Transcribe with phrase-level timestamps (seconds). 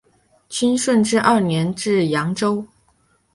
[0.49, 2.65] 清顺治二年至扬州。